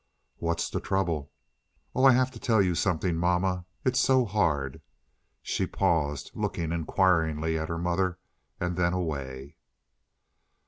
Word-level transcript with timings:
"What's 0.37 0.67
the 0.71 0.79
trouble?" 0.79 1.31
"Oh, 1.93 2.05
I 2.05 2.13
have 2.13 2.31
to 2.31 2.39
tell 2.39 2.59
you 2.59 2.73
something, 2.73 3.15
mamma. 3.15 3.67
It's 3.85 3.99
so 3.99 4.25
hard." 4.25 4.81
She 5.43 5.67
paused, 5.67 6.31
looking 6.33 6.71
inquiringly 6.71 7.55
at 7.55 7.69
her 7.69 7.77
mother, 7.77 8.17
and 8.59 8.77
then 8.77 8.93
away. 8.93 9.57